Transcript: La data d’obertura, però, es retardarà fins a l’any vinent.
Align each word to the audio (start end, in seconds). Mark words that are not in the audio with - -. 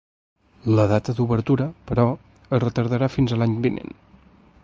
La 0.77 0.85
data 0.91 1.13
d’obertura, 1.19 1.67
però, 1.91 2.07
es 2.57 2.63
retardarà 2.65 3.13
fins 3.17 3.35
a 3.37 3.41
l’any 3.43 3.57
vinent. 3.67 3.97